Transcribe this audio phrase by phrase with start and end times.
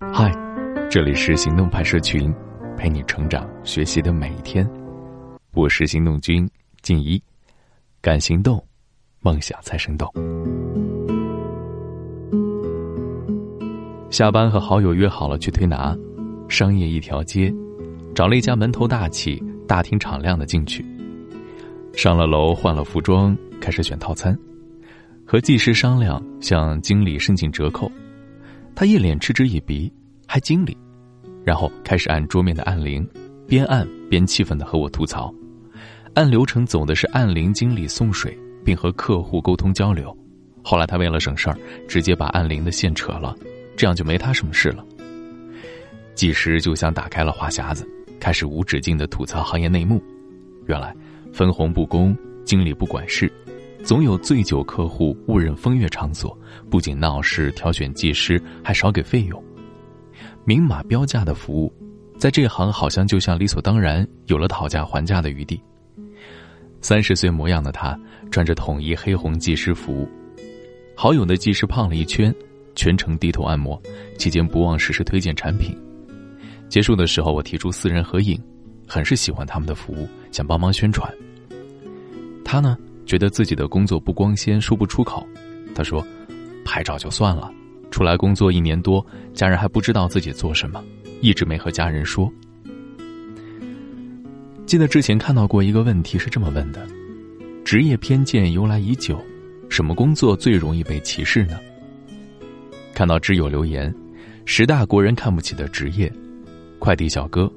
[0.00, 0.32] 嗨，
[0.88, 2.32] 这里是行动派社群，
[2.76, 4.64] 陪你成长学习的每一天。
[5.54, 6.48] 我是行动君
[6.82, 7.20] 静怡，
[8.00, 8.64] 敢行动，
[9.22, 10.08] 梦想才生动。
[14.08, 15.96] 下班和好友约好了去推拿，
[16.48, 17.52] 商业一条街，
[18.14, 20.86] 找了一家门头大气、大厅敞亮的进去。
[21.92, 24.38] 上了楼，换了服装，开始选套餐，
[25.24, 27.90] 和技师商量向经理申请折扣。
[28.78, 29.92] 他一脸嗤之以鼻，
[30.24, 30.78] 还经理，
[31.44, 33.04] 然后开始按桌面的按铃，
[33.48, 35.34] 边按边气愤的和我吐槽。
[36.14, 40.16] 按流程走的是按铃经理送水，并和客户沟通交流。
[40.62, 43.34] 后来他为了省事儿，直接把按铃的线扯了，
[43.76, 44.86] 这样就没他什么事了。
[46.14, 47.84] 技师就像打开了话匣子，
[48.20, 50.00] 开始无止境的吐槽行业内幕。
[50.66, 50.94] 原来
[51.32, 53.28] 分红不公，经理不管事。
[53.88, 56.38] 总有醉酒客户误认风月场所，
[56.68, 59.42] 不仅闹事，挑选技师还少给费用。
[60.44, 61.72] 明码标价的服务，
[62.18, 65.58] 在这行好像就像理所当然，有了讨价还价的余地。
[66.82, 67.98] 三十岁模样的他，
[68.30, 70.06] 穿着统一黑红技师服，
[70.94, 72.30] 好友的技师胖了一圈，
[72.74, 73.80] 全程低头按摩，
[74.18, 75.74] 期间不忘实时推荐产品。
[76.68, 78.38] 结束的时候，我提出私人合影，
[78.86, 81.10] 很是喜欢他们的服务，想帮忙宣传。
[82.44, 82.76] 他呢？
[83.08, 85.26] 觉得自己的工作不光鲜，说不出口。
[85.74, 86.06] 他说
[86.62, 87.50] ：“拍照就算了，
[87.90, 90.84] 出来工作一年多，家人还不知道自己做什么，
[91.22, 92.30] 一直没和家人说。”
[94.66, 96.86] 记得之前看到过一个问题是这么问的
[97.64, 99.18] ：“职业偏见由来已久，
[99.70, 101.58] 什么工作最容易被歧视呢？”
[102.92, 103.92] 看到知友留言
[104.44, 106.12] ：“十大国人看不起的职业，
[106.78, 107.50] 快递小哥、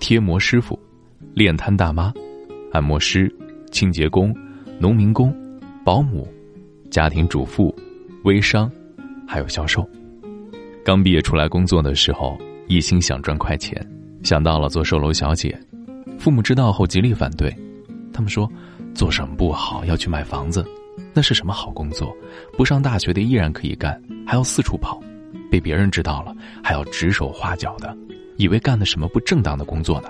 [0.00, 0.78] 贴膜师傅、
[1.32, 2.12] 练摊大妈、
[2.72, 3.34] 按摩师、
[3.72, 4.36] 清洁工。”
[4.80, 5.34] 农民工、
[5.84, 6.28] 保姆、
[6.88, 7.74] 家庭主妇、
[8.22, 8.70] 微商，
[9.26, 9.84] 还有销售。
[10.84, 13.84] 刚毕业出来工作的时候，一心想赚快钱，
[14.22, 15.58] 想到了做售楼小姐。
[16.16, 17.52] 父母知道后极力反对，
[18.12, 18.48] 他们说
[18.94, 20.64] ：“做什么不好，要去买房子，
[21.12, 22.16] 那是什么好工作？
[22.56, 25.00] 不上大学的依然可以干，还要四处跑，
[25.50, 27.96] 被别人知道了还要指手画脚的，
[28.36, 30.08] 以为干的什么不正当的工作呢？”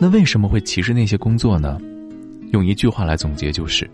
[0.00, 1.80] 那为什么会歧视那些工作呢？
[2.52, 3.88] 用一句话来总结就是：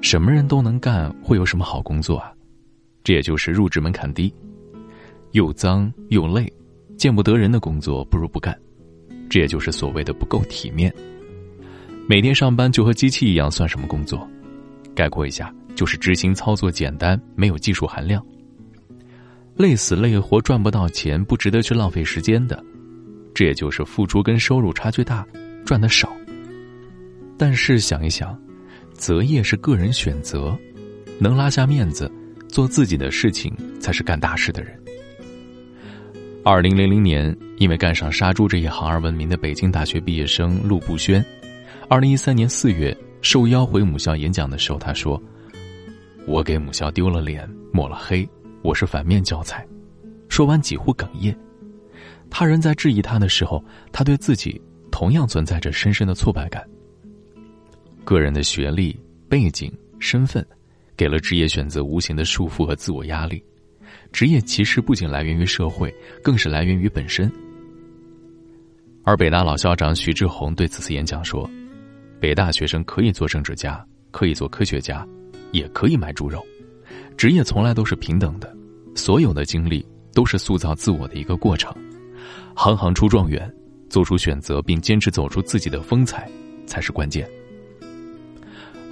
[0.00, 2.32] 什么人都能干，会有什么好工作啊？
[3.04, 4.32] 这也就是入职门槛低，
[5.32, 6.50] 又脏又累，
[6.96, 8.56] 见不得人的工作不如不干。
[9.28, 10.92] 这也就是所谓的不够体面。
[12.08, 14.28] 每天上班就和机器一样，算什么工作？
[14.94, 18.24] 概括一下，就是执行操作简单，没有技术含量。
[19.56, 22.62] 累死累活赚不到钱，不值得去浪费时间的。
[23.34, 25.26] 这也就是付出跟收入差距大，
[25.64, 26.12] 赚的少。
[27.36, 28.38] 但是想一想，
[28.92, 30.56] 择业是个人选择，
[31.18, 32.10] 能拉下面子，
[32.48, 34.78] 做自己的事情才是干大事的人。
[36.44, 41.24] 二零零零年，因为干上杀猪这一行而闻名的北京大学毕业生陆步轩，
[41.88, 45.20] 二零一三年四月受邀回母校演讲的时候，他说
[46.26, 48.28] ：“我给母校丢了脸，抹了黑，
[48.62, 49.64] 我是反面教材。”
[50.28, 51.36] 说完几乎哽咽。
[52.28, 54.60] 他人在质疑他的时候，他对自己
[54.90, 56.66] 同样存在着深深的挫败感。
[58.04, 58.98] 个人的学历、
[59.28, 60.44] 背景、身份，
[60.96, 63.42] 给了职业选择无形的束缚和自我压力。
[64.12, 67.30] 职业歧视不仅来源于社会，更是来源于本身。
[69.04, 71.48] 而北大老校长许志宏对此次演讲说
[72.20, 75.06] ：“北大学生可以做政治家，可以做科学家，
[75.50, 76.44] 也可以卖猪肉。
[77.16, 78.54] 职业从来都是平等的，
[78.94, 81.74] 所有的经历都是塑造自我的一个过程。
[82.54, 83.52] 行行出状元，
[83.88, 86.30] 做出选择并坚持走出自己的风采，
[86.66, 87.28] 才是关键。”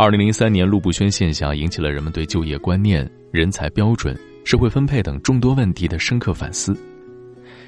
[0.00, 6.74] 二零零三年，陆步轩现象引起了人们对就业观念、人才标准、社会分配等众多问题的深刻反思。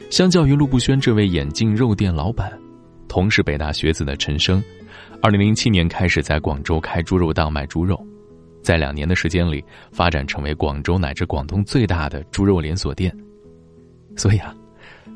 [0.08, 2.50] 相较于陆步轩这位眼镜肉店老板，
[3.06, 4.64] 同是北大学子的陈生，
[5.20, 8.02] 二零零七年开始在广州开猪肉档卖猪肉，
[8.62, 9.62] 在两年的时间里
[9.92, 13.14] 发展成为广州乃至广东最大的猪肉连锁店。
[14.16, 14.56] 所以啊，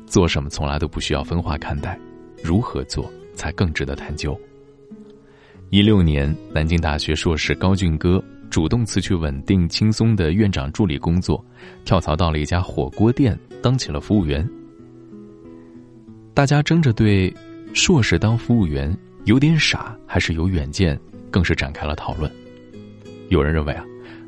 [0.05, 1.99] 做什么从来都不需要分化看待，
[2.43, 4.39] 如何做才更值得探究。
[5.69, 11.43] 一六年，南京大学硕士高俊哥主动辞去稳定轻松的院长助理工作，
[11.83, 14.47] 跳槽到了一家火锅店当起了服务员。
[16.33, 17.33] 大家争着对
[17.73, 20.97] 硕士当服务员有点傻还是有远见，
[21.29, 22.31] 更是展开了讨论。
[23.27, 23.83] 有人认为啊，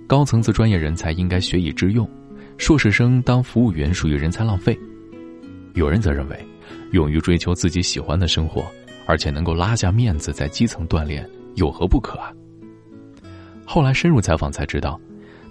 [0.08, 2.08] 高层次专业人才应该学以致用，
[2.58, 4.78] 硕士生当服务员属于人才浪费。
[5.74, 6.38] 有人则认为，
[6.92, 8.70] 勇于追求自己喜欢的生活。
[9.10, 12.32] 而且能够拉下面子在基层锻炼，有何不可啊？
[13.66, 15.02] 后来深入采访才知道，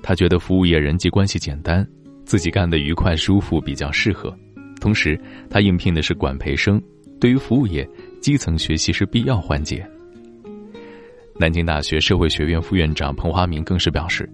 [0.00, 1.84] 他觉得服务业人际关系简单，
[2.25, 4.32] 自己干得愉快舒服，比较适合。
[4.81, 5.20] 同时，
[5.50, 6.81] 他应聘的是管培生，
[7.19, 7.84] 对于服务业，
[8.20, 9.84] 基层学习是必要环节。
[11.37, 14.31] 南京大学社会学院副院长彭华明更是表示，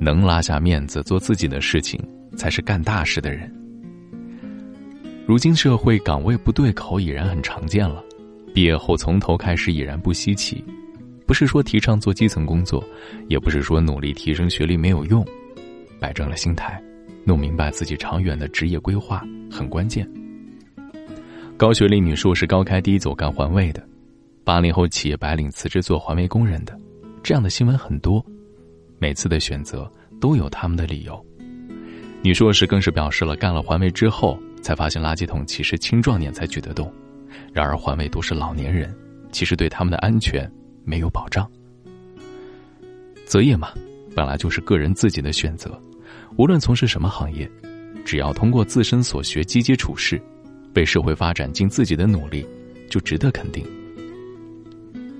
[0.00, 2.00] 能拉下面子做自己的事情，
[2.36, 3.52] 才是干大事的人。
[5.26, 8.04] 如今社会岗位不对口已然很常见了，
[8.52, 10.64] 毕业后从头开始已然不稀奇。
[11.26, 12.84] 不是说提倡做基层工作，
[13.28, 15.24] 也不是说努力提升学历没有用，
[16.00, 16.82] 摆正了心态，
[17.24, 20.08] 弄明白自己长远的职业规划很关键。
[21.56, 23.86] 高学历女硕士高开低走干环卫的，
[24.42, 26.76] 八零后企业白领辞职做环卫工人的，
[27.22, 28.24] 这样的新闻很多。
[28.98, 31.24] 每次的选择都有他们的理由。
[32.22, 36.92] 女硕士更是表示了，干了环卫之后才发现垃圾桶其实青壮年才举得动，
[37.52, 38.94] 然而环卫都是老年人，
[39.32, 40.50] 其实对他们的安全。
[40.82, 41.48] 没有保障。
[43.26, 43.68] 择业嘛，
[44.16, 45.80] 本来就是个人自己的选择，
[46.36, 47.48] 无论从事什么行业，
[48.04, 50.20] 只要通过自身所学积极处事，
[50.74, 52.44] 为社会发展尽自己的努力，
[52.88, 53.64] 就值得肯定。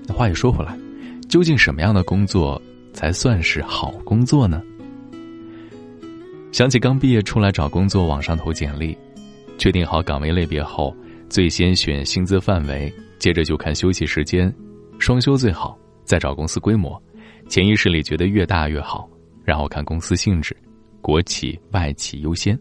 [0.07, 0.77] 那话又说回来，
[1.29, 2.61] 究竟什么样的工作
[2.91, 4.61] 才算是好工作呢？
[6.51, 8.97] 想起刚毕业出来找工作，网上投简历，
[9.57, 10.93] 确定好岗位类别后，
[11.31, 14.53] 最先选薪资范围，接着就看休息时间。
[14.99, 17.01] 双休最好，再找公司规模，
[17.47, 19.09] 潜意识里觉得越大越好，
[19.45, 20.53] 然后看公司性质，
[20.99, 22.59] 国企、外企优先。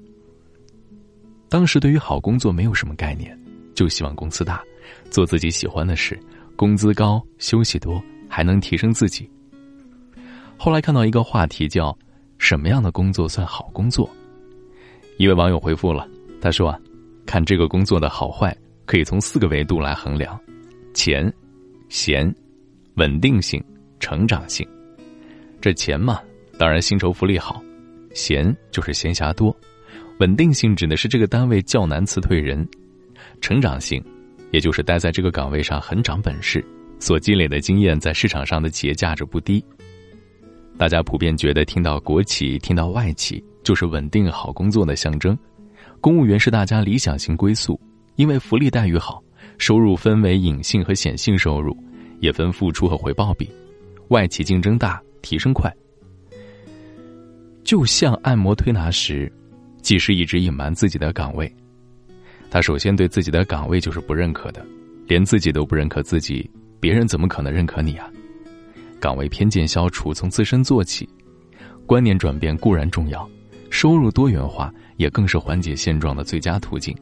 [1.49, 3.37] 当时对于好工作没有什么概念，
[3.75, 4.62] 就希望公司大，
[5.11, 6.17] 做自己喜欢的事，
[6.55, 9.28] 工资高，休息多，还能提升自己。
[10.56, 11.99] 后来看到一个话题叫
[12.38, 14.08] “什么样的工作算好工作”，
[15.19, 16.08] 一位网友回复了，
[16.40, 16.78] 他说：“啊，
[17.31, 18.53] 看这个工作的好坏，
[18.87, 20.37] 可以从四个维度来衡量，
[20.93, 21.32] 钱。”
[21.88, 22.35] 闲，
[22.94, 23.62] 稳定性，
[24.00, 24.67] 成长性。
[25.61, 26.21] 这钱嘛，
[26.59, 27.62] 当然薪酬福利好；
[28.12, 29.55] 闲就是闲暇多；
[30.19, 32.65] 稳定性指的是这个单位较难辞退人；
[33.41, 34.03] 成长性，
[34.50, 36.65] 也就是待在这个岗位上很长本事，
[36.99, 39.65] 所积累的经验在市场上的企业价值不低。
[40.77, 45.38] 大家普遍觉得，听到国企、听到外企，就是稳定好工作的象征。
[46.00, 47.79] 公务员是大家理想型归宿，
[48.17, 49.23] 因为福利待遇好。
[49.58, 51.76] 收入分为隐性和显性收入，
[52.20, 53.50] 也分付出和回报比。
[54.08, 55.70] 外企竞争大，提升快。
[57.62, 59.31] 就像按摩推拿时，
[59.82, 61.52] 技师一直隐瞒自己的岗位，
[62.50, 64.64] 他首先对自己的岗位就是不认可的，
[65.06, 66.50] 连自己都不认可自己，
[66.81, 68.11] 别人怎么可能认可你啊？
[68.99, 71.06] 岗位偏见消除，从自身做起，
[71.85, 73.29] 观念转变固然重要，
[73.69, 76.94] 收入多元化也更是缓解现状的最佳途径。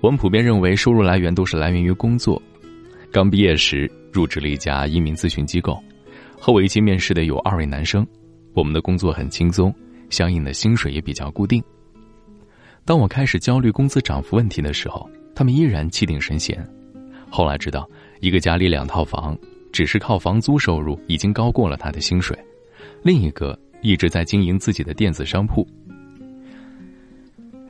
[0.00, 2.42] 我们普遍认为，收入来源都是来源于工作。
[3.12, 5.80] 刚毕业时入职了一家移民咨询机构，
[6.36, 8.04] 和我一起面试的有二位男生。
[8.52, 9.72] 我们的工作很轻松，
[10.10, 11.62] 相应的薪水也比较固定。
[12.84, 16.68] 当我开始焦虑工资涨幅问题的时候，他们依然气定神闲。
[17.30, 17.88] 后来知道，
[18.18, 19.38] 一个家里两套房，
[19.72, 22.36] 只是靠房租收入已经高过了他的薪水；
[23.04, 25.64] 另一个一直在经营自己的电子商铺。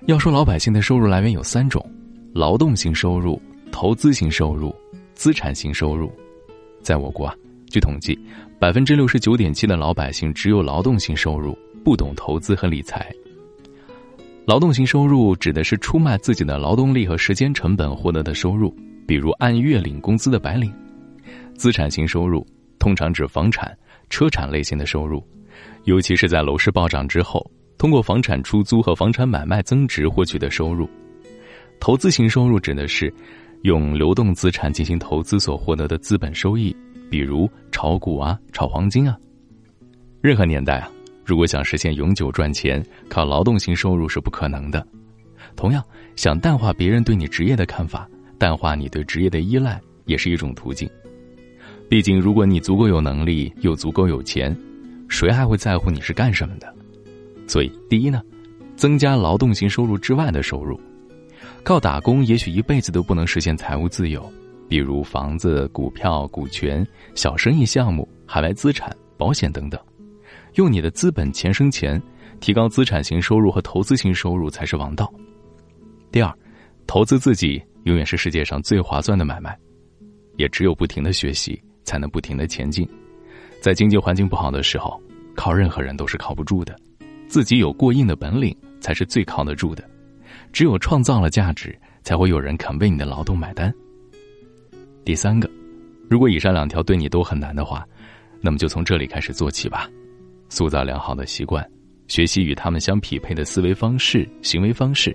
[0.09, 1.85] 要说老百姓的收入来源有三种。
[2.33, 3.39] 劳动性收入、
[3.71, 4.75] 投资型收入、
[5.13, 6.11] 资产型收入，
[6.81, 7.35] 在我国啊，
[7.67, 8.19] 据统计，
[8.59, 13.15] 百分之六十九点七的老百姓只有劳动性收入，不懂投资和理财。
[14.47, 18.75] 劳动性收入指的是出卖自己的劳动力和时间成本获得的收入，
[19.07, 20.73] 比如按月领工资的白领。
[21.55, 22.47] 资产型收入
[22.79, 23.77] 通常指房产、
[24.09, 25.23] 车产类型的收入，
[25.85, 27.45] 尤其是在楼市暴涨之后，
[27.79, 30.89] 通过房产出租和房产买卖增值获取的收入。
[31.81, 33.13] 投资型收入指的是
[33.63, 36.77] 用流动资产进行投资所获得的资本收益，
[37.09, 39.17] 比如炒股啊、炒黄金啊。
[40.21, 40.91] 任何年代啊，
[41.25, 44.85] 如果想实现永久赚钱，靠劳动型收入是不可能的。
[45.55, 45.83] 同样，
[46.17, 48.09] 想淡化别人对你职业的看法，
[48.39, 50.91] 淡化你对职业的依赖，也是一种途径。
[51.89, 54.55] 毕竟，如果你足够有能力又足够有钱，
[55.09, 56.75] 谁还会在乎你是干什么的？
[57.49, 58.23] 所以，第一呢，
[58.77, 60.79] 增加劳动型收入之外的收入。
[61.65, 64.31] 靠打工也许一辈子都不能实现财务自由，
[64.69, 69.81] 比如房子、股票、股权、小生意项目、海外资产、保险等等。
[70.55, 72.01] 用你的资本钱生钱，
[72.39, 75.13] 提高资产型收入和投资型收入才是王道。
[76.13, 76.33] 第二，
[76.87, 79.59] 投资自己永远是世界上最划算的买卖，
[80.37, 82.89] 也只有不停的学习，才能不停的前进。
[83.61, 85.01] 在经济环境不好的时候，
[85.35, 86.79] 靠任何人都是靠不住的，
[87.29, 89.89] 自己有过硬的本领才是最靠得住的。
[90.53, 93.73] 只有创造了价值，才会有人肯为你的劳动买单。
[95.05, 95.49] 第三个，
[96.09, 97.87] 如果以上两条对你都很难的话，
[98.41, 99.89] 那么就从这里开始做起吧，
[100.49, 101.69] 塑造良好的习惯，
[102.07, 105.15] 学习与他们相匹配的思维方式、行为方式，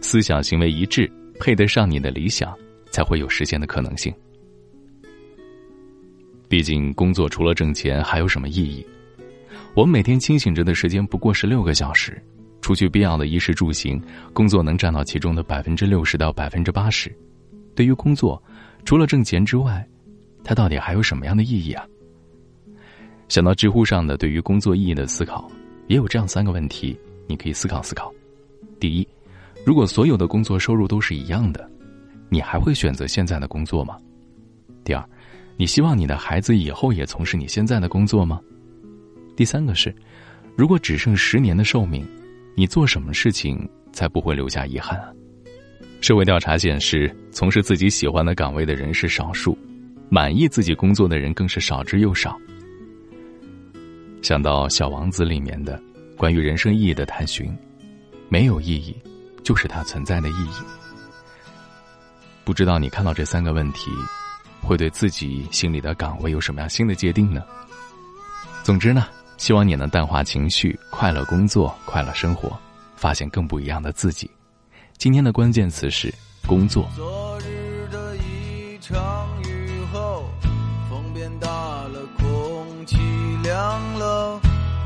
[0.00, 2.56] 思想行为一致，配得上你的理想，
[2.90, 4.14] 才会有实现的可能性。
[6.48, 8.86] 毕竟，工作除了挣钱，还有什么意义？
[9.74, 12.22] 我们每天清醒着的时间不过是六个小时，
[12.60, 14.00] 除去必要的衣食住行，
[14.34, 17.10] 工作能占到其中的百分之六十到百分之八十。
[17.74, 18.40] 对于工作，
[18.84, 19.86] 除了挣钱之外，
[20.44, 21.86] 它到底还有什么样的意义啊？
[23.28, 25.50] 想到知乎上的对于工作意义的思考，
[25.86, 26.94] 也有这样三个问题，
[27.26, 28.12] 你可以思考思考。
[28.78, 29.08] 第一，
[29.64, 31.66] 如果所有的工作收入都是一样的，
[32.28, 33.96] 你还会选择现在的工作吗？
[34.84, 35.02] 第二，
[35.56, 38.38] 你希望你的孩子以后也从事你现在的工作吗？
[39.34, 39.94] 第三个是，
[40.56, 42.06] 如果只剩十年的寿命，
[42.54, 45.08] 你做什么事情才不会留下遗憾啊？
[46.00, 49.56] 社会调查显示，从事自己喜欢的岗位的人是少数，
[50.10, 52.36] 满意自己工作的人更是少之又少。
[54.20, 55.80] 想到《小王子》里面的
[56.16, 57.56] 关于人生意义的探寻，
[58.28, 58.94] 没有意义，
[59.42, 60.62] 就是它存在的意义。
[62.44, 63.90] 不知道你看到这三个问题，
[64.60, 67.42] 会对自己心里的岗位有什么样新的界定呢？
[68.62, 69.06] 总之呢。
[69.42, 72.56] 希望你能淡化情绪，快乐工作，快乐生活，
[72.94, 74.30] 发现更不一样的自己。
[74.98, 76.14] 今天的关键词是
[76.46, 76.88] 工作。
[76.94, 78.94] 昨日的一场
[79.42, 80.30] 雨后，
[80.88, 82.96] 风变大了，空气
[83.42, 83.58] 凉
[83.98, 84.40] 了，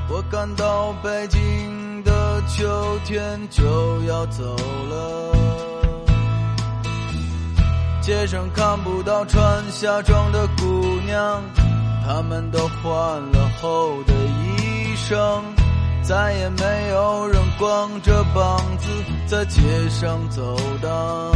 [0.08, 5.36] 我感到北京的秋天就要走了。
[8.00, 10.64] 街上看不到穿夏装的姑
[11.04, 11.42] 娘，
[12.06, 14.35] 她们都换了厚的衣。
[15.08, 15.44] 生
[16.02, 18.88] 再也没有人光着膀子
[19.24, 21.32] 在街上走荡，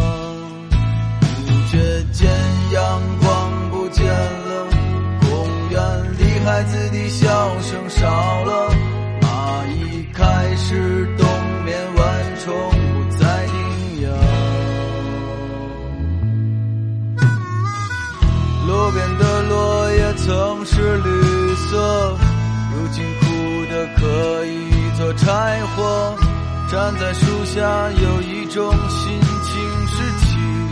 [26.81, 27.61] 站在树下，
[27.91, 29.53] 有一种心情
[29.87, 30.25] 是凄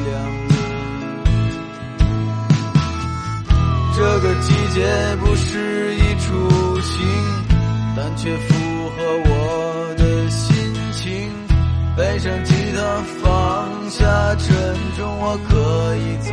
[0.07, 0.09] 凉
[0.49, 0.55] 的。
[3.95, 4.81] 这个季节
[5.21, 7.07] 不适宜出行，
[7.95, 8.55] 但却符
[8.89, 8.97] 合
[9.27, 10.57] 我的心
[10.93, 11.31] 情。
[11.95, 12.81] 背上吉他，
[13.23, 13.29] 放
[13.91, 14.57] 下沉
[14.97, 16.33] 重，我可以走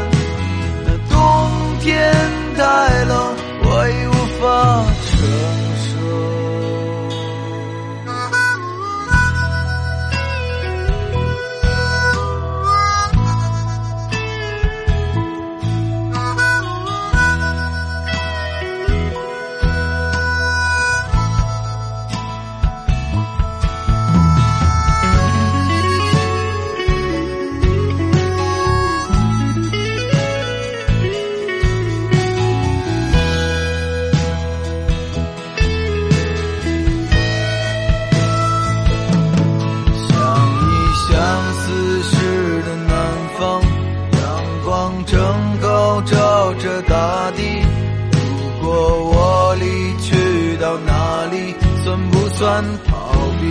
[52.87, 52.91] 逃
[53.39, 53.43] 避。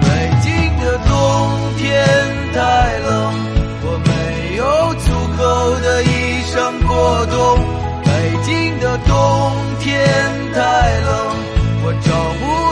[0.00, 0.06] 北
[0.42, 0.46] 京
[0.80, 1.10] 的冬
[1.78, 1.82] 天
[2.52, 2.58] 太
[3.06, 3.08] 冷
[3.84, 4.10] 我没
[4.56, 4.62] 有
[5.04, 5.06] 足
[5.38, 5.42] 够
[5.80, 6.06] 的衣
[6.52, 6.54] 裳
[6.86, 7.34] 过冬。
[8.04, 8.08] 北
[8.44, 9.10] 京的冬
[9.80, 9.84] 天
[10.52, 10.60] 太
[11.00, 11.12] 冷
[11.84, 12.08] 我找
[12.40, 12.63] 不